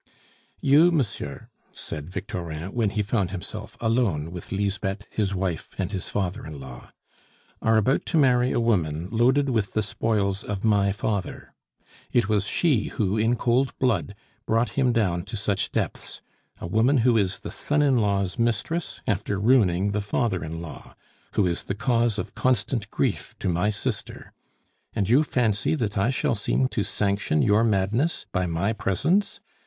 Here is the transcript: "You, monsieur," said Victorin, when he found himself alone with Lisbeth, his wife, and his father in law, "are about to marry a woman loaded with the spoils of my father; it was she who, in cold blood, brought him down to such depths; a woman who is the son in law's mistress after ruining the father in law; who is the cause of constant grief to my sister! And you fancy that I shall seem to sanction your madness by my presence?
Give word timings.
"You, 0.61 0.91
monsieur," 0.91 1.49
said 1.73 2.09
Victorin, 2.09 2.73
when 2.73 2.89
he 2.89 3.03
found 3.03 3.29
himself 3.29 3.77
alone 3.79 4.31
with 4.31 4.51
Lisbeth, 4.51 5.05
his 5.11 5.35
wife, 5.35 5.75
and 5.77 5.91
his 5.91 6.09
father 6.09 6.43
in 6.43 6.59
law, 6.59 6.91
"are 7.61 7.77
about 7.77 8.07
to 8.07 8.17
marry 8.17 8.51
a 8.51 8.59
woman 8.59 9.09
loaded 9.11 9.51
with 9.51 9.73
the 9.73 9.83
spoils 9.83 10.43
of 10.43 10.63
my 10.63 10.91
father; 10.91 11.53
it 12.11 12.27
was 12.27 12.47
she 12.47 12.85
who, 12.85 13.15
in 13.15 13.35
cold 13.35 13.77
blood, 13.77 14.15
brought 14.47 14.69
him 14.69 14.91
down 14.91 15.21
to 15.25 15.37
such 15.37 15.71
depths; 15.71 16.19
a 16.59 16.65
woman 16.65 16.97
who 17.05 17.15
is 17.15 17.41
the 17.41 17.51
son 17.51 17.83
in 17.83 17.99
law's 17.99 18.39
mistress 18.39 19.01
after 19.05 19.39
ruining 19.39 19.91
the 19.91 20.01
father 20.01 20.43
in 20.43 20.63
law; 20.63 20.95
who 21.35 21.45
is 21.45 21.61
the 21.65 21.75
cause 21.75 22.17
of 22.17 22.33
constant 22.33 22.89
grief 22.89 23.35
to 23.37 23.47
my 23.47 23.69
sister! 23.69 24.33
And 24.93 25.07
you 25.07 25.21
fancy 25.21 25.75
that 25.75 25.95
I 25.95 26.09
shall 26.09 26.33
seem 26.33 26.69
to 26.69 26.83
sanction 26.83 27.43
your 27.43 27.63
madness 27.63 28.25
by 28.31 28.47
my 28.47 28.73
presence? 28.73 29.39